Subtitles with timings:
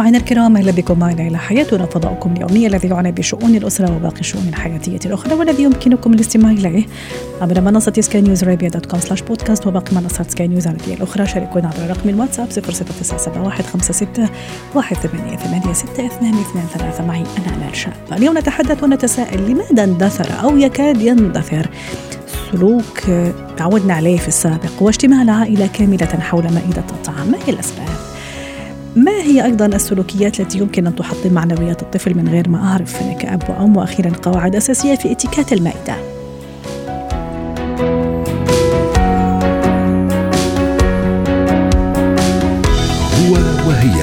[0.00, 4.48] مستمعينا الكرام أهلا بكم معنا إلى حياتنا فضاؤكم اليومي الذي يعنى بشؤون الأسرة وباقي الشؤون
[4.48, 6.86] الحياتية الأخرى والذي يمكنكم الاستماع إليه
[7.40, 11.26] عبر منصة سكاي نيوز ارابيا dot com slash podcast وباقي منصات سكاي نيوز العربية الأخرى.
[11.26, 14.28] شاركونا عبر رقم الواتساب 00971
[16.74, 17.06] ثلاثة.
[17.06, 21.70] معي أنا امال شاب اليوم نتحدث ونتساءل لماذا اندثر أو يكاد يندثر
[22.52, 23.00] سلوك
[23.56, 28.09] تعودنا عليه في السابق واجتماع العائلة كاملة حول مائدة الطعام ما هي الأسباب؟
[28.96, 33.12] ما هي أيضا السلوكيات التي يمكن أن تحطم معنويات الطفل من غير ما أعرف؟ أنا
[33.12, 35.94] كأب وأم وأخيرا قواعد أساسية في اتيكيت المائدة.
[43.14, 43.34] هو
[43.68, 44.02] وهي.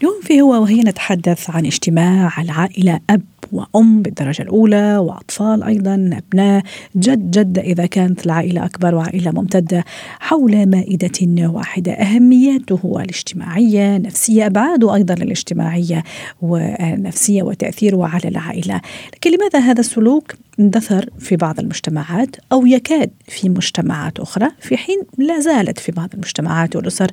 [0.00, 3.33] اليوم في هو وهي نتحدث عن اجتماع العائلة أب.
[3.52, 6.62] وأم بالدرجة الأولى وأطفال أيضا أبناء
[6.96, 9.84] جد جدة إذا كانت العائلة أكبر وعائلة ممتدة
[10.20, 11.92] حول مائدة واحدة.
[11.92, 16.04] أهمياته الاجتماعية نفسية أبعاده أيضا الاجتماعية
[16.42, 18.80] ونفسية وتأثيره على العائلة.
[19.14, 25.02] لكن لماذا هذا السلوك اندثر في بعض المجتمعات أو يكاد في مجتمعات أخرى؟ في حين
[25.18, 27.10] لا زالت في بعض المجتمعات والأسر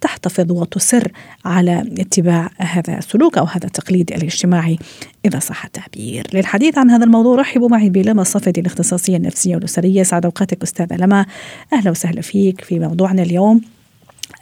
[0.00, 1.08] تحتفظ وتصر
[1.44, 4.78] على اتباع هذا السلوك أو هذا التقليد الاجتماعي.
[5.24, 6.26] إذا صح التعبير.
[6.32, 10.02] للحديث عن هذا الموضوع رحبوا معي بلما الصفدي الاختصاصية النفسية والأسرية.
[10.02, 11.26] سعد أوقاتك أستاذة لما.
[11.72, 13.60] أهلا وسهلا فيك في موضوعنا اليوم.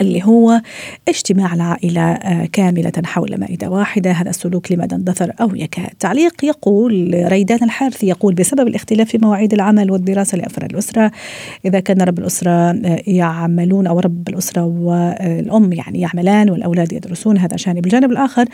[0.07, 0.61] اللي هو
[1.09, 4.13] اجتماع العائلة آه، كاملة حول مائدة واحدة.
[4.13, 5.91] هذا السلوك لمدى اندثر أو يكاد.
[6.01, 11.11] تعليق يقول ريدان الحارثي يقول بسبب الاختلاف في مواعيد العمل والدراسة لأفراد الأسرة
[11.65, 17.57] إذا كان رب الأسرة آه، يعملون أو رب الأسرة والأم يعني يعملان والأولاد يدرسون هذا
[17.57, 18.45] جانب الجانب الآخر.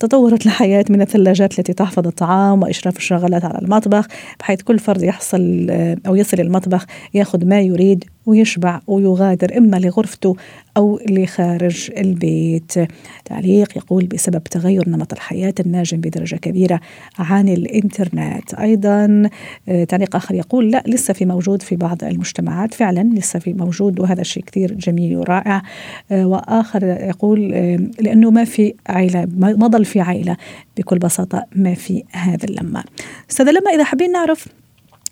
[0.00, 4.06] تطورت الحياة من الثلاجات التي تحفظ الطعام وإشراف الشغلات على المطبخ
[4.40, 10.36] بحيث كل فرد يحصل آه، أو يصل المطبخ يأخذ ما يريد ويشبع ويغادر إما لغرفته
[10.76, 12.72] أو لخارج البيت.
[13.24, 16.80] تعليق يقول بسبب تغير نمط الحياة الناجم بدرجة كبيرة
[17.18, 18.54] عن الإنترنت.
[18.54, 19.28] أيضا
[19.68, 22.74] آه، تعليق آخر يقول لا لسه في موجود في بعض المجتمعات.
[22.74, 25.62] فعلا لسه في موجود وهذا الشيء كثير جميل ورائع.
[26.12, 30.36] آه، وآخر يقول آه، لأنه ما في عائلة ما ضل في عائلة
[30.76, 32.84] بكل بساطة ما في هذا اللمة.
[33.30, 34.48] أستاذة لما إذا حابين نعرف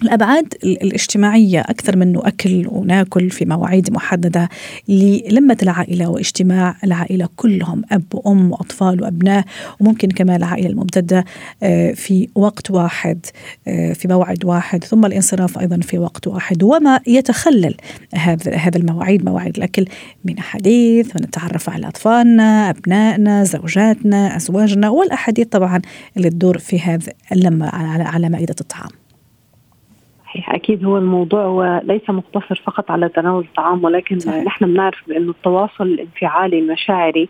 [0.03, 4.49] الأبعاد الاجتماعية أكثر منه أكل وناكل في مواعيد محددة
[4.89, 9.45] للمه العائلة واجتماع العائلة كلهم أب وأم وأطفال وأبناء
[9.81, 11.25] وممكن كمان العائلة الممتدة
[11.63, 13.27] آه، في وقت واحد
[13.69, 17.75] آه، في موعد واحد ثم الانصراف أيضا في وقت واحد وما يتخلل
[18.15, 19.85] هذا هذا المواعيد مواعيد الأكل
[20.25, 25.83] من حديث ونتعرف على أطفالنا أبنائنا زوجاتنا أزواجنا والأحاديث طبعا
[26.17, 29.02] اللي تدور في هذا اللمة على مائدة الطعام.
[30.33, 34.45] صحيح أكيد هو الموضوع هو ليس مقتصر فقط على تناول الطعام ولكن صحيح.
[34.45, 37.29] نحن بنعرف بانه التواصل الانفعالي المشاعري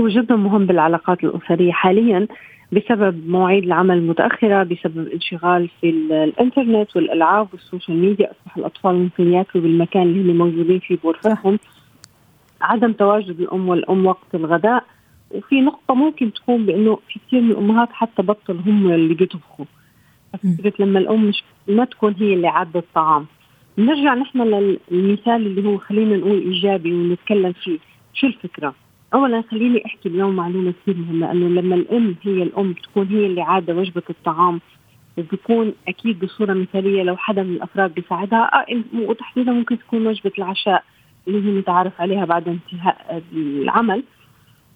[0.00, 1.72] هو جدا مهم بالعلاقات الأسرية.
[1.72, 2.26] حاليا
[2.72, 9.64] بسبب مواعيد العمل المتأخرة بسبب الانشغال في الإنترنت والألعاب والسوشيال ميديا أصبح الأطفال ممكن يأكلوا
[9.64, 11.58] بالمكان اللي هم موجودين فيه بغرفتهم.
[12.60, 14.84] عدم تواجد الأم والأم وقت الغداء
[15.30, 19.64] وفي نقطة ممكن تكون بأنه في كثير من الأمهات حتى بطل هم اللي بيطبخوا.
[20.58, 23.26] فكره لما الأم مش ما تكون هي اللي عادة الطعام.
[23.78, 27.78] نرجع نحن للمثال اللي هو خلينا نقول إيجابي ونتكلم فيه.
[28.14, 28.74] شو الفكرة؟
[29.14, 33.42] اولا خليني أحكي اليوم معلومه كثير مهمة إنه لما الأم هي الأم تكون هي اللي
[33.42, 34.60] عادة وجبة الطعام.
[35.18, 38.50] بيكون أكيد بصورة مثالية لو حدا من الأفراد بيساعدها.
[38.54, 40.84] آه وتحديدا ممكن تكون وجبة العشاء
[41.28, 44.02] اللي هي متعارف عليها بعد انتهاء العمل.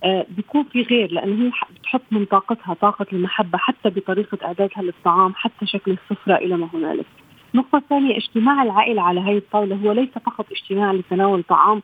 [0.04, 5.66] بيكون في غير لأنه هي بتحط من طاقتها طاقة المحبة حتى بطريقة اعدادها للطعام حتى
[5.66, 7.06] شكل السفرة إلى ما هنالك.
[7.54, 11.82] النقطه الثانية اجتماع العائلة على هذه الطاولة هو ليس فقط اجتماع لتناول طعام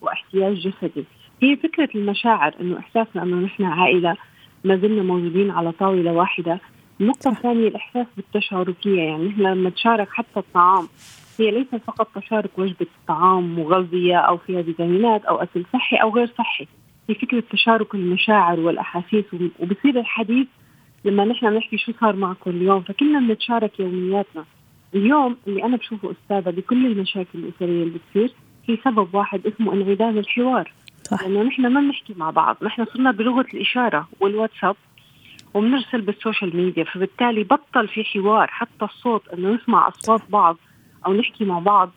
[0.00, 1.04] واحتياج جسدي،
[1.42, 4.16] هي فكرة المشاعر إنه إحساسنا إنه نحن عائلة
[4.64, 6.60] ما زلنا موجودين على طاولة واحدة.
[7.00, 10.88] النقطة الثانية الإحساس بالتشاركية يعني نحن لما نتشارك حتى الطعام
[11.40, 16.26] هي ليس فقط تشارك وجبة طعام مغذية أو فيها فيتامينات أو أكل صحي أو غير
[16.38, 16.66] صحي
[17.08, 19.24] في فكرة تشارك المشاعر والأحاسيس
[19.58, 20.46] وبصير الحديث
[21.04, 24.44] لما نحن نحكي شو صار معكم اليوم فكنا بنتشارك يومياتنا.
[24.94, 28.34] اليوم اللي أنا بشوفه أستاذة بكل المشاكل الاسريه اللي بتصير
[28.66, 30.72] في سبب واحد اسمه انعدام الحوار.
[31.02, 31.22] صح.
[31.22, 34.76] لأنه نحن ما بنحكي مع بعض نحن صرنا بلغة الإشارة والواتساب
[35.54, 40.56] وبنرسل بالسوشيال ميديا فبالتالي بطل في حوار حتى الصوت إنه نسمع أصوات بعض
[41.06, 41.90] أو نحكي مع بعض.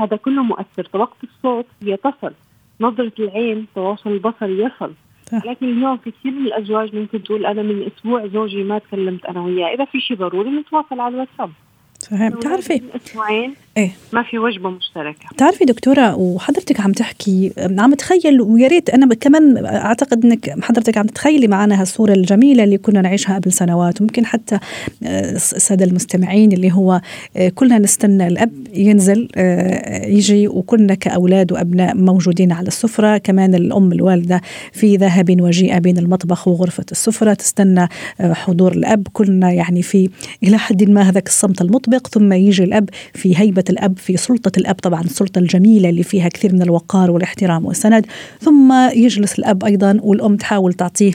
[0.00, 0.84] هذا كله مؤثر.
[0.84, 2.32] طبقة الصوت هي تصل
[2.80, 4.92] نظرة العين تواصل البصري يصل.
[5.32, 9.40] لكن اليوم في كثير من الأزواج ممكن تقول أنا من أسبوع زوجي ما تكلمت أنا
[9.40, 9.74] وياه.
[9.74, 11.50] إذا في شيء ضروري نتواصل على الواتساب.
[11.98, 12.28] صحيح.
[12.28, 13.90] بتعرفي أسبوعين إيه.
[14.12, 15.28] ما في وجبة مشتركة.
[15.32, 21.06] بتعرفي دكتورة وحضرتك عم تحكي عم تخيل ويا ريت أنا كمان أعتقد إنك حضرتك عم
[21.06, 24.58] تتخيلي معنا هالصورة الجميلة اللي كنا نعيشها قبل سنوات وممكن حتى
[25.02, 27.00] الساده المستمعين اللي هو
[27.36, 33.18] آه، كلنا نستنى الأب ينزل آه، يجي وكلنا كأولاد وأبناء موجودين على السفرة.
[33.18, 34.40] كمان الأم الوالدة
[34.72, 37.88] في ذهب وجيء بين المطبخ وغرفة السفرة تستنى
[38.20, 39.08] حضور الأب.
[39.12, 40.10] كلنا يعني في
[40.42, 44.74] إلى حد ما هذاك الصمت المطبق ثم يجي الأب في هيبة الأب في سلطة الأب
[44.74, 48.06] طبعا السلطة الجميلة اللي فيها كثير من الوقار والاحترام والسند.
[48.40, 51.12] ثم يجلس الأب أيضا والأم تحاول تعطيه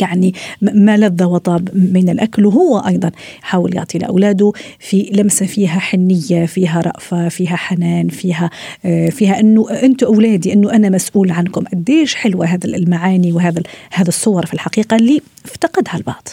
[0.00, 0.32] يعني
[0.62, 3.10] ما لذ وطاب من الأكل وهو أيضا
[3.42, 8.50] يحاول يعطي لأولاده في لمسة فيها حنية فيها رأفة فيها حنان فيها
[8.84, 11.64] آه، فيها أنه أنتم أولادي أنه أنا مسؤول عنكم.
[11.64, 13.62] قديش حلوة هذه المعاني وهذا
[13.92, 16.28] هذا الصور في الحقيقة اللي افتقدها البعض.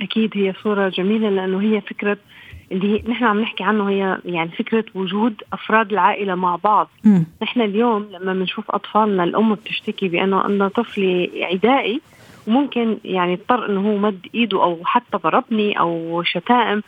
[0.00, 2.18] أكيد هي صورة جميلة لأنه هي فكرة
[2.72, 6.88] اللي نحن عم نحكي عنه هي يعني فكرة وجود أفراد العائلة مع بعض.
[7.04, 7.22] م.
[7.42, 12.00] نحن اليوم لما بنشوف أطفالنا الأم بتشتكي بأنه عندنا طفل عدائي
[12.46, 16.82] وممكن يعني اضطر إنه هو مد إيده أو حتى ضربني أو شتائم.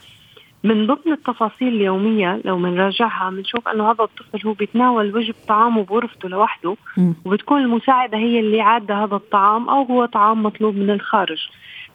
[0.65, 6.29] من ضمن التفاصيل اليومية لو بنراجعها بنشوف إنه هذا الطفل هو بيتناول وجب طعامه بغرفته
[6.29, 6.77] لوحده
[7.25, 11.39] وبتكون المساعدة هي اللي عادة هذا الطعام أو هو طعام مطلوب من الخارج.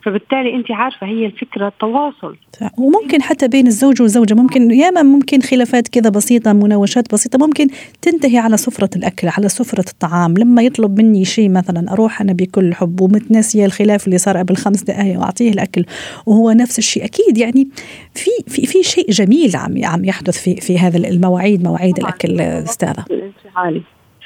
[0.06, 2.36] فبالتالي انت عارفة هي الفكرة التواصل
[2.78, 7.68] وممكن حتى بين الزوج والزوجة ممكن ياما ممكن خلافات كذا بسيطة مناوشات بسيطة ممكن
[8.02, 10.34] تنتهي على سفرة الأكل على سفرة الطعام.
[10.38, 14.84] لما يطلب مني شيء مثلا أروح أنا بكل حب ومتناسيه الخلاف اللي صار قبل خمس
[14.84, 15.86] دقائق وأعطيه الأكل
[16.26, 17.06] وهو نفس الشيء.
[17.06, 17.68] أكيد يعني
[18.14, 23.06] في في في شيء جميل عم عم يحدث في في هذا المواعيد مواعيد الأكل أستاذة.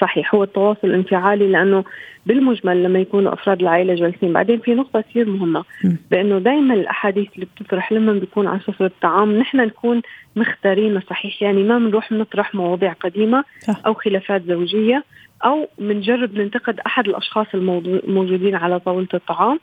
[0.01, 0.35] صحيح.
[0.35, 1.83] هو التواصل الانفعالي لأنه
[2.25, 5.63] بالمجمل لما يكونوا أفراد العائلة جالسين بعدين في نقطة كثير مهمة
[6.11, 10.01] بأنه دائما الأحاديث اللي بتطرح لما بيكون على سفره الطعام نحن نكون
[10.35, 13.43] مختارين صحيح يعني ما بنروح نطرح مواضيع قديمة
[13.85, 15.03] أو خلافات زوجية
[15.45, 19.59] أو بنجرب ننتقد أحد الأشخاص الموجودين على طاولة الطعام.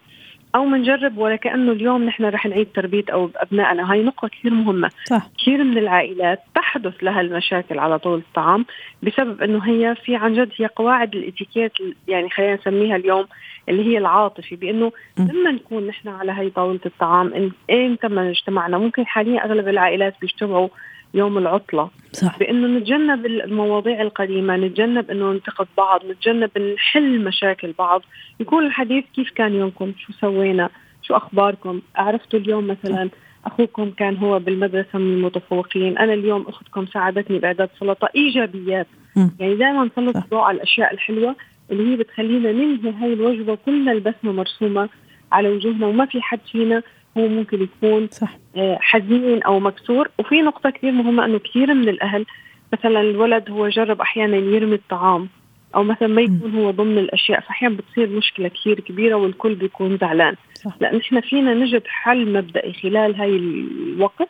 [0.55, 3.93] أو بنجرب ولا كانه اليوم نحن رح نعيد تربية أو أبنائنا.
[3.93, 4.91] هاي نقطة كثير مهمة.
[5.05, 5.29] صح.
[5.39, 8.67] كثير من العائلات تحدث لها المشاكل على طول الطعام
[9.03, 11.73] بسبب إنه هي في عن جد هي قواعد الإتيكيت
[12.09, 13.27] يعني خلينا نسميها اليوم
[13.69, 19.07] اللي هي العاطفي بإنه لما نكون نحن على هي طاوله الطعام إمتى ما اجتمعنا؟ ممكن
[19.07, 20.69] حاليا أغلب العائلات بيجتمعوا
[21.17, 21.91] يوم العطلة.
[22.13, 22.39] صح.
[22.39, 28.03] بأنه نتجنب المواضيع القديمة نتجنب أنه ننتقد بعض نتجنب نحل مشاكل بعض.
[28.41, 30.69] يكون الحديث كيف كان يومكم؟ شو سوينا؟
[31.03, 33.11] شو أخباركم؟ عرفتوا اليوم مثلا
[33.45, 35.99] أخوكم كان هو بالمدرسة من المتفوقين.
[35.99, 38.87] أنا اليوم أختكم ساعدتني بإعداد سلطة إيجابيات.
[39.17, 39.29] م.
[39.41, 41.37] يعني دائما نسلط الضوء على الأشياء الحلوة
[41.71, 44.89] اللي هي بتخلينا ننهي هاي الوجبة كلنا البسمة مرسومة
[45.33, 46.83] على وجوهنا وما في حد فينا
[47.19, 48.39] هو ممكن يكون صح.
[48.57, 50.09] آه، حزين أو مكسور.
[50.19, 52.27] وفي نقطة كثير مهمة إنه كثير من الأهل
[52.73, 55.29] مثلا الولد هو جرب أحيانا يرمي الطعام
[55.75, 57.41] أو مثلا ما يكون هو ضمن الأشياء.
[57.41, 60.35] فاحيانا بتصير مشكلة كثير كبيرة والكل بيكون زعلان.
[60.81, 64.29] لأن إحنا فينا نجد حل مبدئي خلال هاي الوقت.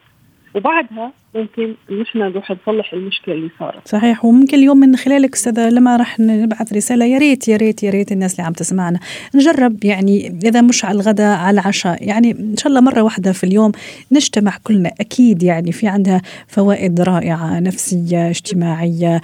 [0.54, 3.88] وبعدها ممكن نحن نروح نصلح المشكلة اللي صارت.
[3.88, 7.90] صحيح وممكن اليوم من خلالك أستاذة لما راح نبعث رسالة يا ريت يا ريت يا
[7.90, 8.98] ريت الناس اللي عم تسمعنا
[9.34, 13.44] نجرب يعني إذا مش على الغداء على العشاء يعني إن شاء الله مرة واحدة في
[13.44, 13.72] اليوم
[14.12, 19.20] نجتمع كلنا أكيد يعني في عندها فوائد رائعة نفسية اجتماعية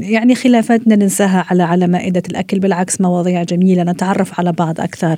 [0.00, 5.16] يعني خلافاتنا ننساها على على مائدة الأكل بالعكس مواضيع جميلة نتعرف على بعض أكثر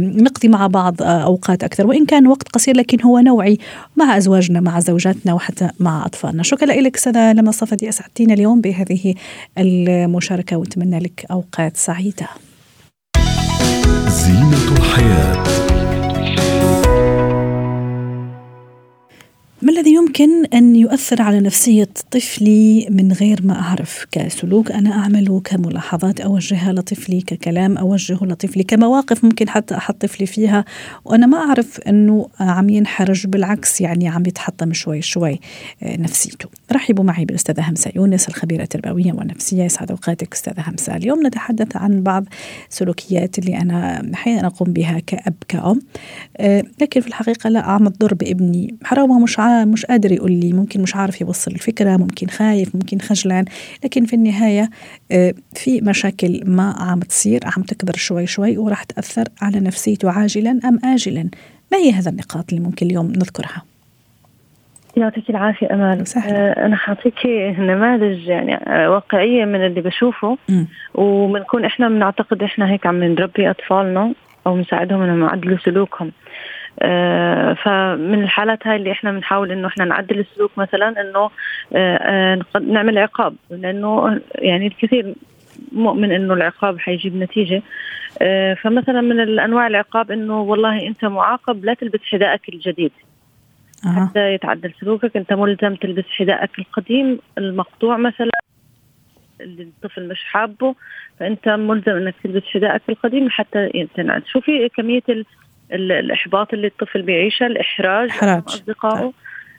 [0.00, 3.58] نقضي مع بعض أوقات أكثر وإن كان وقت قصير لكن هو نوعي
[3.96, 6.42] مع أزواجنا مع زوجاتنا وحتى مع أطفالنا.
[6.42, 9.14] شكرا لك أستاذة لما صفدي أسعدتينا اليوم بهذه
[9.58, 12.28] المشاركة ونتمنى لك أوقات سعيدة.
[14.08, 15.77] زينة الحياة.
[19.62, 25.40] ما الذي يمكن أن يؤثر على نفسية طفلي من غير ما أعرف؟ كسلوك أنا أعمله
[25.40, 30.64] كملاحظات أوجهها لطفلي ككلام أوجهه لطفلي كمواقف ممكن حتى أحط طفلي فيها
[31.04, 35.40] وأنا ما أعرف أنه عم ينحرج بالعكس يعني عم يتحطم شوي شوي
[35.82, 36.48] آه، نفسيته.
[36.72, 39.64] رحبوا معي بالأستاذة همسة يونس الخبيرة التربوية والنفسية.
[39.64, 42.24] يسعد أوقاتك أستاذة همسة اليوم نتحدث عن بعض
[42.68, 45.80] سلوكيات اللي أنا أحيانا أقوم بها كأب كأم
[46.36, 48.74] آه، لكن في الحقيقة لا أعمل ضرب ابني.
[48.84, 49.12] حرام
[49.48, 53.44] مش مش قادر يقول لي؟ ممكن مش عارف يوصل الفكرة ممكن خايف ممكن خجلان.
[53.84, 54.70] لكن في النهاية
[55.12, 60.50] آه، في مشاكل ما عم تصير عم تكبر شوي شوي وراح تأثر على نفسيته عاجلا
[60.64, 61.28] أم آجلا.
[61.72, 63.62] ما هي هذا النقاط اللي ممكن اليوم نذكرها؟
[64.96, 66.04] يعطيك العافية أمال.
[66.16, 67.26] آه أنا حاعطيك
[67.58, 70.38] نماذج يعني آه واقعية من اللي بشوفه.
[70.94, 74.14] وبنكون إحنا بنعتقد إحنا هيك عم نربي أطفالنا
[74.46, 76.06] أو نساعدهم إنهم يعدلوا سلوكهم.
[76.06, 76.12] آه
[77.54, 81.30] فمن الحالات هاي اللي إحنا بنحاول إنه إحنا نعدل السلوك مثلا إنه
[81.76, 85.14] آه, آه، نعمل عقاب لأنه يعني الكثير
[85.72, 87.62] مؤمن إنه العقاب حيجيب نتيجة.
[88.22, 92.92] آه فمثلا من الأنواع العقاب إنه والله إنت معاقب لا تلبس حذائك الجديد.
[93.86, 93.88] أه.
[93.88, 98.30] حتى يتعدل سلوكك إنت ملزم تلبس حذائك القديم المقطوع مثلا
[99.40, 100.74] اللي الطفل مش حابه
[101.20, 105.24] فإنت ملزم إنك تلبس حذائك القديم حتى تنعد شوفي كمية ال ال
[105.72, 108.42] الإحباط اللي الطفل بيعيشه الإحراج حراج.
[108.46, 109.12] أصدقائه.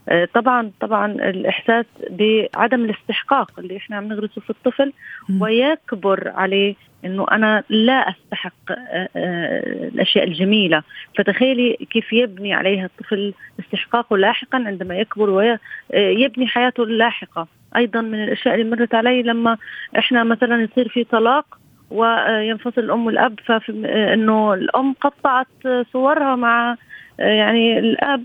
[0.09, 4.93] آه، طبعا طبعا الإحساس بعدم الاستحقاق اللي إحنا عم نغرسه في الطفل
[5.41, 6.75] ويكبر عليه
[7.05, 10.83] إنه أنا لا أستحق آه، آه، الأشياء الجميلة
[11.17, 18.55] فتخيلي كيف يبني عليها الطفل استحقاقه لاحقا عندما يكبر ويبني حياته اللاحقة أيضا من الأشياء
[18.55, 19.57] اللي مرت علي لما
[19.97, 21.59] إحنا مثلا يصير في طلاق
[21.91, 25.47] وينفصل الأم والأب فانه الأم قطعت
[25.93, 26.75] صورها مع
[27.19, 28.23] يعني الأب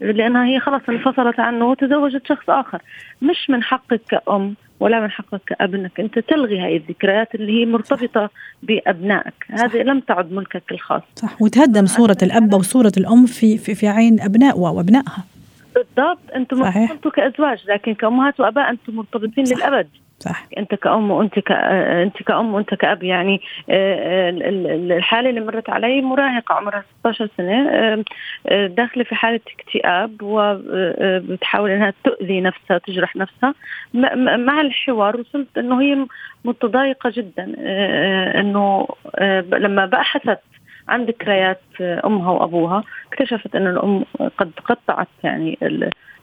[0.00, 2.82] لأنها هي خلص انفصلت عنه وتزوجت شخص آخر.
[3.22, 7.66] مش من حقك كأم ولا من حقك كأب انك أنت تلغي هاي الذكريات اللي هي
[7.66, 8.30] مرتبطة
[8.62, 9.34] بأبنائك.
[9.50, 11.02] هذه لم تعد ملكك الخاص.
[11.16, 11.42] صح.
[11.42, 15.24] وتهدم صورة الأب وصورة الأم في في, في عين ابنائها وأبنائها.
[15.74, 16.18] بالضبط.
[16.36, 19.56] أنتم مرتبطوا كأزواج لكن كأمهات وأباء أنتم مرتبطين صح.
[19.56, 19.88] للأبد.
[20.22, 20.46] صح.
[20.58, 21.52] أنت كأم وأنت ك...
[21.52, 24.30] أنت كأم وأنت كأب يعني آه،
[24.96, 27.68] الحالة اللي مرت علي مراهقة عمرها 16 سنة.
[27.68, 28.04] آه،
[28.46, 33.54] آه، داخلة في حالة اكتئاب وبتحاول إنها تؤذي نفسها تجرح نفسها.
[33.94, 36.06] مع الحوار وصلت إنه هي
[36.44, 37.54] متضايقة جدا
[38.40, 38.88] إنه
[39.52, 40.38] لما بحثت
[40.88, 44.04] عن ذكريات أمها وأبوها اكتشفت إن الأم
[44.38, 45.58] قد قطعت يعني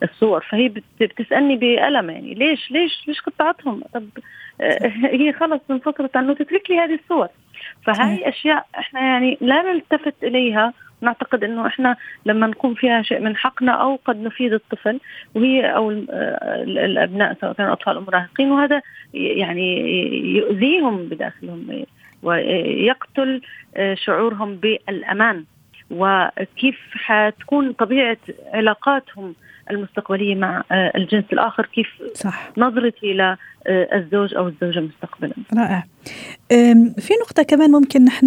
[0.04, 4.10] الصور فهي بتسألني بألم يعني ليش ليش ليش قطعتهم؟ طب
[4.62, 4.88] آه،
[5.20, 7.28] هي خلص انفصلت عنه تترك لي هذه الصور.
[7.86, 10.74] فهاي أشياء إحنا يعني لا نلتفت إليها.
[11.02, 15.00] نعتقد إنه إحنا لما نكون فيها شيء من حقنا أو قد نفيد الطفل
[15.36, 18.82] وهي أو آه، الأبناء سواء كانوا أطفال أو مراهقين وهذا
[19.14, 19.80] يعني
[20.38, 21.86] يؤذيهم بداخلهم.
[22.24, 23.42] ويقتل
[23.76, 25.44] آه، شعورهم بالأمان
[25.92, 28.18] وكيف حتكون طبيعة
[28.54, 29.36] علاقاتهم
[29.72, 32.52] المستقبلية مع آه، الجنس الآخر كيف صح.
[32.58, 33.38] نظرتي إلى
[33.70, 35.86] الزوج أو الزوجة مستقبلا رائع.
[36.98, 38.26] في نقطة كمان ممكن نحن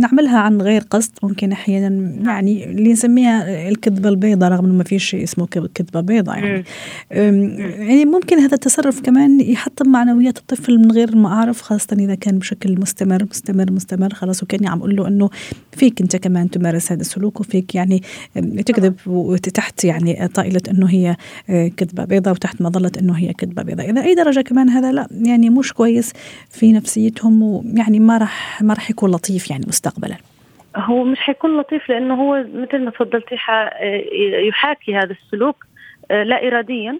[0.00, 2.24] نعملها عن غير قصد ممكن أحيانا نعم.
[2.26, 6.64] يعني اللي نسميها الكذبة البيضاء رغم إنه ما فيش شيء اسمه كذبة بيضاء يعني.
[7.10, 12.38] يعني ممكن هذا التصرف كمان يحطم معنويات الطفل من غير ما أعرف خاصة إذا كان
[12.38, 14.14] بشكل مستمر مستمر مستمر.
[14.14, 15.30] خلاص وكاني عم أقول له إنه
[15.72, 18.02] فيك أنت كمان تمارس هذا السلوك وفيك يعني
[18.66, 21.16] تكذب وتحت يعني طائلة إنه هي
[21.50, 23.90] آه، كذبة بيضاء وتحت مظلة إنه هي كذبة بيضاء.
[23.90, 26.12] إذا أي درجة كمان هذا لا يعني مش كويس
[26.50, 30.16] في نفسيتهم ويعني ما راح ما راح يكون لطيف يعني مستقبلا.
[30.76, 33.34] هو مش حيكون لطيف لأنه هو مثل ما تفضلتي
[34.48, 35.66] يحاكي هذا السلوك
[36.10, 36.98] آه، لا اراديا.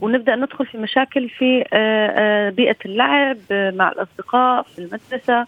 [0.00, 5.46] ونبدأ ندخل في مشاكل في آه، آه، بيئة اللعب مع الأصدقاء في المدرسة.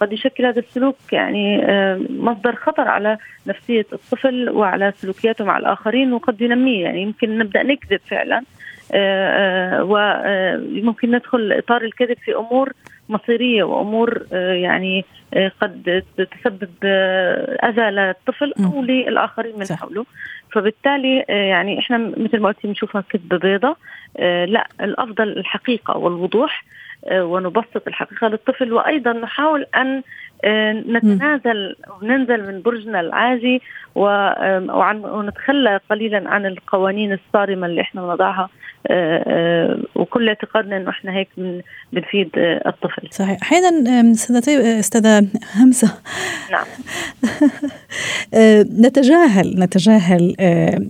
[0.00, 1.58] قد يشكل هذا السلوك يعني
[2.10, 6.84] مصدر خطر على نفسية الطفل وعلى سلوكياته مع الآخرين وقد ينميه.
[6.84, 8.42] يعني يمكن نبدأ نكذب فعلا
[9.82, 12.72] وممكن ندخل إطار الكذب في أمور
[13.08, 20.06] مصيرية وأمور آه، يعني آه، قد تسبب آه، أذى للطفل أو للآخرين من حوله.
[20.52, 23.76] فبالتالي يعني إحنا مثل ما قلتي بنشوفها كذبة بيضاء
[24.46, 26.64] لا الأفضل الحقيقة والوضوح.
[27.12, 30.02] ونبسط الحقيقة للطفل وأيضا نحاول أن
[30.88, 33.62] نتنازل وننزل من برجنا العاجي
[33.94, 38.48] ونتخلى قليلا عن القوانين الصارمة اللي إحنا نضعها
[38.90, 41.28] آه، آه، وكل اعتقادنا إنه إحنا هيك
[41.92, 43.08] بنفيد آه، الطفل.
[43.10, 43.38] صحيح.
[43.42, 45.98] أحيانا أستاذة أستاذة همسه
[46.50, 46.66] نعم.
[48.86, 50.34] نتجاهل نتجاهل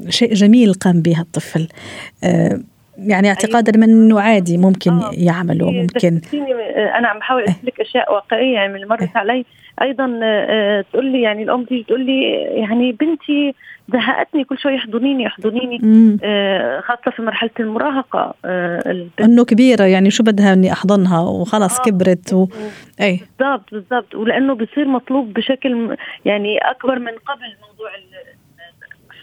[0.09, 1.69] شيء جميل قام به الطفل.
[2.99, 5.11] يعني اعتقادا من إنه عادي ممكن آه.
[5.13, 6.21] يعمله ممكن.
[6.99, 9.45] أنا عم بحاول أقول لك أشياء واقعية يعني اللي مرت علي.
[9.83, 10.07] أيضا
[10.93, 13.55] تقول لي يعني الأم تيجي تقول لي يعني بنتي
[13.93, 15.81] زهقتني كل شوي يحضنيني يحضنيني
[16.25, 21.83] آه خاصة في مرحلة المراهقة آه إنه كبيرة يعني شو بدها إني أحضنها؟ وخلص آه
[21.83, 22.47] كبرت و...
[23.01, 24.15] اي بالضبط بالضبط.
[24.15, 27.91] ولأنه بصير مطلوب بشكل يعني أكبر من قبل موضوع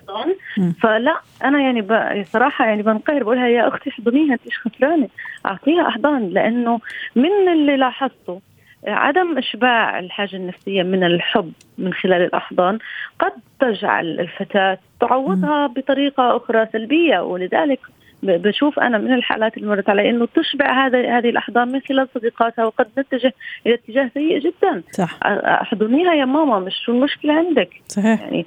[0.10, 0.36] الاحضان
[0.72, 5.10] فلا أنا يعني صراحة يعني بنقهر بقولها يا أختي احضنيها انت خسرانة؟
[5.46, 6.80] أعطيها أحضان لأنه
[7.16, 8.42] من اللي لاحظته
[8.88, 12.80] عدم إشباع الحاجة النفسية من الحب من خلال الأحضان
[13.20, 17.20] قد تجعل الفتاة تعوضها بطريقة أخرى سلبية.
[17.20, 17.80] ولذلك
[18.24, 22.66] بشوف أنا من الحالات اللي مرت علي إنه تشبع هذا هذه الأحضان من خلال صديقاتها
[22.66, 23.34] وقد نتجه
[23.66, 24.82] إلى اتجاه سيء جدا.
[24.92, 25.20] صح.
[25.24, 27.70] أحضنيها يا ماما مش شو المشكلة عندك.
[27.88, 28.22] صحيح.
[28.22, 28.46] يعني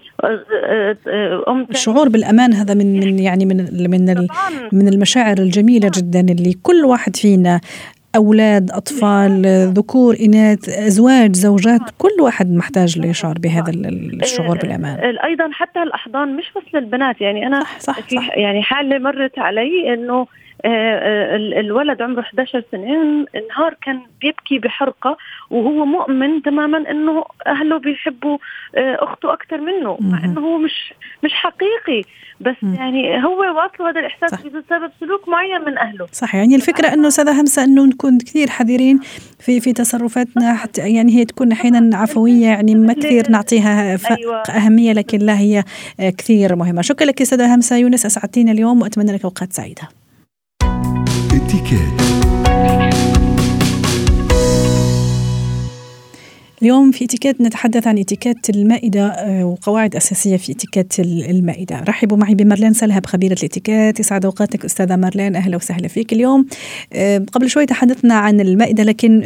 [1.48, 3.56] أم الشعور بالأمان هذا من من يعني من
[3.90, 4.26] من
[4.72, 7.60] من المشاعر الجميلة جدا اللي كل واحد فينا
[8.16, 9.42] أولاد أطفال
[9.76, 13.70] ذكور إناث أزواج زوجات كل واحد محتاج ليشعر بهذا
[14.22, 18.28] الشعور بالأمان أيضا حتى الأحضان مش بس للبنات يعني أنا صح صح في صح.
[18.36, 20.26] يعني حالة مرت علي أنه آه،
[20.64, 25.16] الولد عمره 11 سنه نهار كان بيبكي بحرقة
[25.50, 28.38] وهو مؤمن تماما إنه أهله بيحبوا
[28.74, 32.02] آه، أخته أكثر منه مع إنه هو مش مش حقيقي.
[32.40, 32.74] بس م.
[32.74, 36.06] يعني هو واصله هذا الإحساس بسبب سلوك معين من أهله.
[36.12, 39.00] صح يعني الفكرة إنه استاذه همسة إنه نكون كثير حذرين
[39.40, 44.42] في في تصرفاتنا حتى يعني هي تكون أحيانا عفوية يعني ما كثير نعطيها أيوة.
[44.42, 45.64] أهمية لكن لا هي
[45.98, 46.82] كثير مهمة.
[46.82, 50.01] شكرا لك استاذه همسة يونس أسعدتينا اليوم وأتمنى لك أوقات سعيدة.
[51.42, 52.21] اتكات
[56.62, 61.80] اليوم في اتيكيت نتحدث عن اتيكيت المائدة آه، وقواعد أساسية في اتيكيت المائدة.
[61.88, 64.00] رحبوا معي بمارلين سلهب خبيرة الاتيكيت.
[64.00, 66.46] يسعد أوقاتك أستاذة مارلين أهلا وسهلا فيك اليوم.
[66.92, 69.20] آه، قبل شوي تحدثنا عن المائدة لكن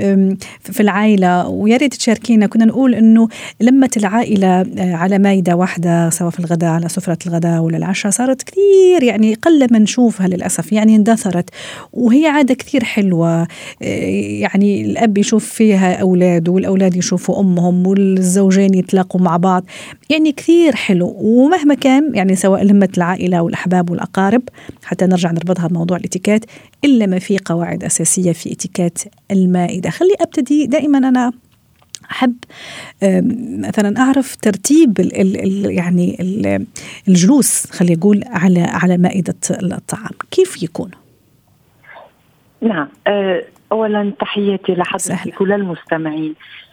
[0.60, 2.46] في العائلة ويا ريت تشاركينا.
[2.46, 3.28] كنا نقول أنه
[3.60, 8.42] لمة العائلة آه، على مائدة واحدة سواء في الغداء على سفرة الغداء ولا العشاء صارت
[8.42, 11.50] كثير يعني قل ما نشوفها للأسف يعني اندثرت
[11.92, 13.48] وهي عادة كثير حلوة.
[13.80, 19.64] يعني الأب يشوف فيها أولاده والأولاد يشوفوا يشوفوا امهم والزوجين يتلاقوا مع بعض.
[20.10, 21.16] يعني كثير حلو.
[21.18, 24.42] ومهما كان يعني سواء لمة العائلة والأحباب والأقارب
[24.84, 26.44] حتى نرجع نربطها بموضوع الإتيكيت
[26.84, 29.90] إلا ما في قواعد أساسية في إتيكيت المائدة.
[29.90, 31.32] خلي أبتدي دائما أنا
[32.10, 32.34] أحب
[33.68, 36.66] مثلا أعرف ترتيب ال ال يعني ال
[37.08, 40.10] الجلوس خلي أقول على على مائدة الطعام.
[40.30, 40.90] كيف يكون؟
[42.62, 42.88] نعم.
[43.06, 46.30] أه، اولا تحياتي لحضرتك وللمستمعين.
[46.30, 46.65] آه،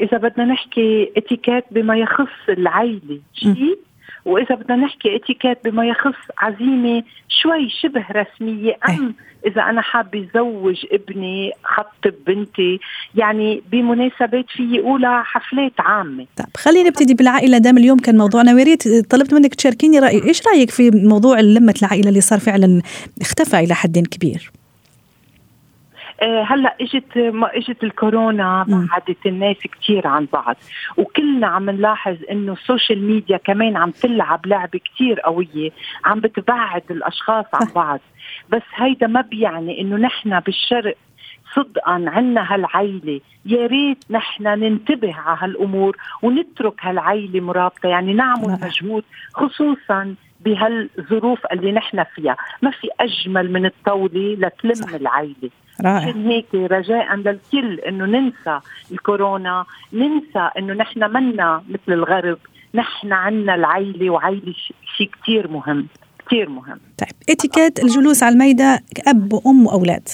[0.00, 3.78] إذا بدنا نحكي اتيكيت بما يخص العيلة شيء
[4.24, 9.14] وإذا بدنا نحكي اتيكيت بما يخص عزيمة شوي شبه رسمية أم
[9.46, 12.80] إذا أنا حابة زوج ابني خطب بنتي
[13.14, 16.26] يعني بمناسبات في أولى حفلات عامة.
[16.36, 17.58] طيب خلينا نبتدي بالعائلة.
[17.58, 20.22] دام اليوم كان موضوعنا ويا ريت طلبت منك تشاركيني رأي.
[20.24, 22.82] إيش رأيك في موضوع لمة العائلة اللي صار فعلا
[23.20, 24.59] اختفى إلى حد كبير؟ آه،
[26.22, 30.56] هلأ اجت ما إجت الكورونا بعدت الناس كثير عن بعض.
[30.96, 35.70] وكلنا عم نلاحظ إنه ال social media كمان عم تلعب لعبة كثير قوية
[36.04, 38.00] عم بتبعد الأشخاص عن بعض.
[38.50, 40.96] بس هيدا ما بيعني إنه نحن بالشرق
[41.54, 43.20] صدقا عنا هالعيلة.
[43.46, 47.88] يا ريت نحن ننتبه على هالأمور ونترك هالعيلة مرابطة.
[47.88, 49.04] يعني نعمل مجهود
[49.34, 52.36] خصوصا بهالظروف اللي نحن فيها.
[52.62, 54.94] ما في أجمل من الطاولة لتلم صح.
[54.94, 55.50] العيلة.
[55.80, 56.14] رائع.
[56.16, 58.60] هيك رجاء للكل إنه ننسى
[58.92, 62.38] الكورونا ننسى إنه نحن منا مثل الغرب.
[62.74, 64.54] نحن عنا العيلة وعيلة
[64.96, 65.86] شيء كثير مهم
[66.26, 66.80] كثير مهم.
[66.98, 70.08] طيب اتيكيت الجلوس على الميدة أب وأم وأولاد.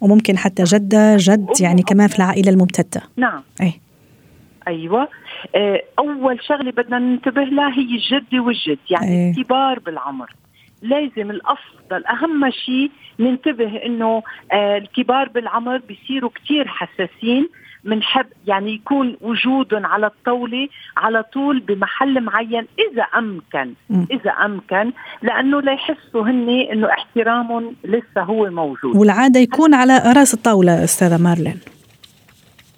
[0.00, 3.02] وممكن حتى جدة جد يعني كمان في العائلة الممتدة.
[3.16, 3.42] نعم.
[3.60, 3.80] اي
[4.68, 5.08] أيوه.
[5.98, 9.30] أول شغلة بدنا ننتبه لها هي الجده والجد يعني.
[9.30, 10.30] الكبار بالعمر.
[10.82, 17.48] لازم الأفضل أهم شيء ننتبه إنه آه الكبار بالعمر بيصيروا كثير حساسين.
[17.84, 23.72] بنحب يعني يكون وجودهم على الطاولة على طول بمحل معين إذا أمكن
[24.10, 24.92] إذا أمكن
[25.22, 28.96] لأنه ليحسوا هن إنه احترامهم لسه هو موجود.
[28.96, 31.60] والعادة يكون على رأس الطاولة أستاذة مارلين.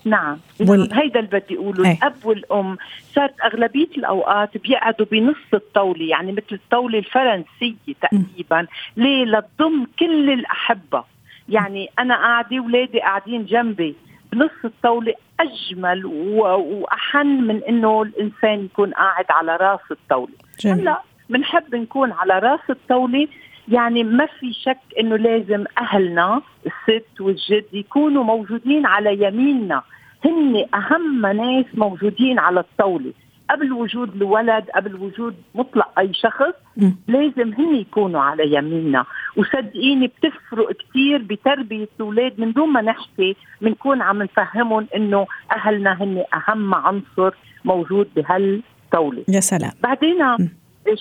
[0.07, 0.39] نعم.
[0.61, 0.95] وال...
[0.95, 1.93] هيدا اللي بدي أقوله.
[1.93, 2.77] الأب والأم
[3.15, 8.67] صارت أغلبية الأوقات بيقعدوا بنص الطاولة يعني مثل الطاولة الفرنسية تقريبا
[8.97, 11.05] ليه؟ لتضم كل الأحبة.
[11.49, 13.95] يعني أنا قاعدة واولادي قاعدين جنبي.
[14.33, 16.07] بنص الطاولة أجمل.
[16.07, 20.35] وأحن من إنه الإنسان يكون قاعد على راس الطاولة.
[20.65, 23.29] هلأ بنحب نكون على راس الطاولة
[23.69, 29.83] يعني ما في شك إنه لازم أهلنا الست والجد يكونوا موجودين على يميننا.
[30.25, 33.13] هن أهم ناس موجودين على الطاولة.
[33.51, 36.91] قبل وجود الولد قبل وجود مطلق أي شخص م.
[37.09, 39.05] لازم هن يكونوا على يميننا.
[39.37, 46.25] وصدقيني بتفرق كثير بتربية الأولاد من دون ما نحكي بنكون عم نفهمهم إنه أهلنا هن
[46.35, 49.25] أهم عنصر موجود بهالطاولة.
[49.29, 49.71] يا سلام.
[49.83, 50.19] بعدين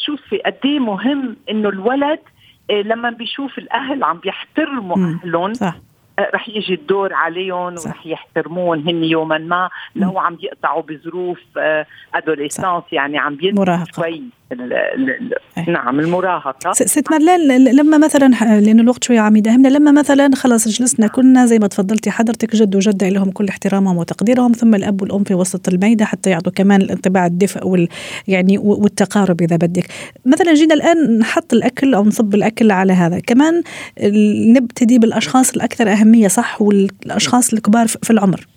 [0.06, 2.20] شوفي قد إيه مهم إنه الولد
[2.70, 5.54] لما بيشوف الأهل عم بيحترموا أهلهم.
[6.20, 11.40] آه، رح يجي الدور عليهم ورح يحترمون هن يوما ما لو عم يقطعوا بظروف
[12.16, 13.92] ادوليسانس يعني عم مراهقة.
[13.96, 14.24] شوي.
[15.68, 16.74] نعم المراهقة.
[16.74, 18.28] ست مارلين لما مثلا
[18.60, 22.76] لأنه الوقت شوية عم يداهمنا لما مثلا خلص جلسنا كنا زي ما تفضلتي حضرتك جد
[22.76, 27.26] وجدة لهم كل احترامهم وتقديرهم ثم الأب والأم في وسط الميدة حتى يعطوا كمان الانطباع
[27.26, 27.88] الدفء وال
[28.28, 29.88] يعني والتقارب إذا بدك.
[30.26, 33.20] مثلا جينا الآن نحط الأكل أو نصب الأكل على هذا.
[33.20, 33.62] كمان
[34.54, 38.48] نبتدي بالأشخاص الأكثر أهمية صح؟ والأشخاص الكبار في العمر.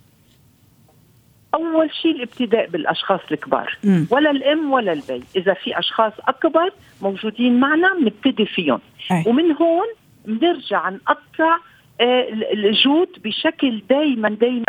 [1.54, 4.04] أول شيء الابتداء بالأشخاص الكبار م.
[4.10, 6.70] ولا الأم ولا البي إذا في أشخاص أكبر
[7.02, 8.80] موجودين معنا بنبتدي فيهم
[9.10, 9.24] أي.
[9.26, 9.86] ومن هون
[10.24, 11.58] بنرجع نقطع
[12.00, 14.64] آه، الجود بشكل دائما دائما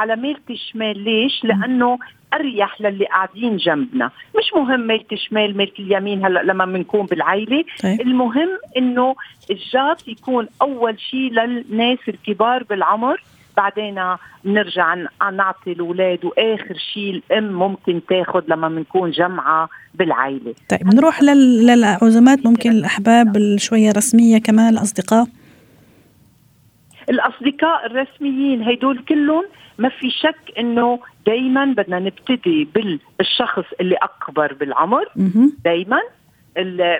[0.00, 1.98] على ميلة الشمال ليش؟ لأنه
[2.34, 8.00] أريح للي قاعدين جنبنا مش مهم ميلة الشمال ميلة اليمين هلا لما بنكون بالعائلة طيب.
[8.00, 9.16] المهم إنه
[9.50, 13.22] الجات يكون أول شيء للناس الكبار بالعمر
[13.60, 14.94] بعدين بنرجع
[15.32, 22.70] نعطي الأولاد وآخر شيء الأم ممكن تاخذ لما بنكون جمعة بالعائله طيب بنروح للعزومات ممكن
[22.70, 25.26] الأحباب شوية رسميه كمان الأصدقاء؟
[27.10, 29.44] الأصدقاء الرسميين هدول كلهم
[29.78, 35.04] ما في شك إنه دائما بدنا نبتدي بالشخص اللي أكبر بالعمر.
[35.64, 36.00] دائما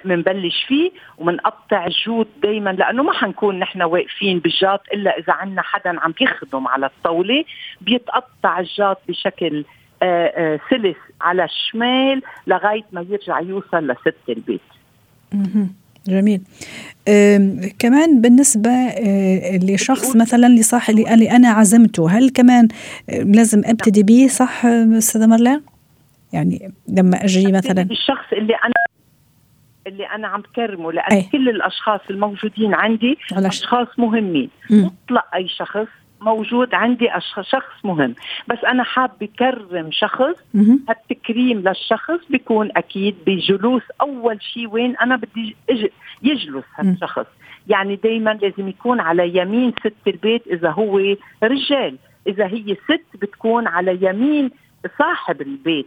[0.04, 6.00] بنبلش فيه ومنقطع الجود دائما لأنه ما حنكون نحن واقفين بالجاط إلا إذا عندنا حدا
[6.00, 7.44] عم يخدم على الطاولة
[7.80, 9.64] بيتقطع الجاط بشكل
[10.02, 14.60] آآ آآ سلس على الشمال لغاية ما يرجع يوصل لست البيت.
[16.08, 16.40] جميل
[17.78, 22.68] كمان بالنسبة آه، لشخص مثلا لصاح اللي أنا عزمته هل كمان
[23.08, 25.60] لازم أبتدي به صح أستاذة مرلان؟
[26.32, 28.74] يعني لما أجي مثلا الشخص اللي أنا
[29.90, 31.29] اللي أنا عم كرمه لأن أي.
[31.33, 33.59] كل الأشخاص الموجودين عندي علاش.
[33.59, 34.50] أشخاص مهمين.
[34.70, 35.87] مطلق أي شخص
[36.20, 37.09] موجود عندي
[37.42, 38.14] شخص مهم.
[38.48, 40.35] بس أنا حابة كرم شخص
[40.90, 45.57] التكريم للشخص بيكون أكيد بجلوس أول شيء وين أنا بدي
[46.22, 47.26] يجلس هالشخص.
[47.68, 50.98] يعني دائما لازم يكون على يمين ست البيت إذا هو
[51.42, 54.50] رجال إذا هي ست بتكون على يمين
[54.98, 55.87] صاحب البيت.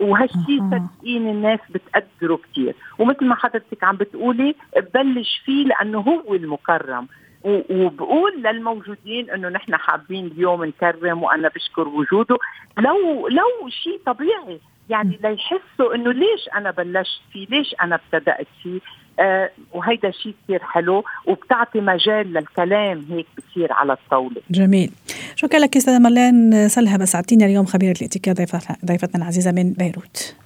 [0.00, 7.08] وهالشيء صدقين الناس بتقدره كثير ومثل ما حضرتك عم بتقولي ببلش فيه لأنه هو المكرم.
[7.44, 12.38] وبقول للموجودين إنه نحن حابين اليوم نكرم وأنا بشكر وجوده.
[12.78, 18.80] لو لو شيء طبيعي يعني ليحسوا إنه ليش أنا بلشت فيه؟ ليش أنا ابتدأت فيه؟
[19.20, 24.36] آه وهيدا شيء كثير حلو وبتعطي مجال للكلام هيك بصير على الطاولة.
[24.50, 24.90] جميل.
[25.36, 28.36] شكرا لك أستاذة ملان سلهى؟ ساعتينا اليوم خبيرة الاتيكيت
[28.84, 30.36] ضيفتنا العزيزة من بيروت.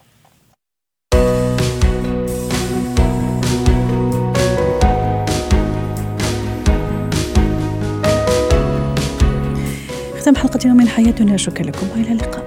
[10.20, 11.36] ختام حلقة يوم من حياتنا.
[11.36, 11.86] شكرا لكم.
[11.96, 12.43] وإلى اللقاء.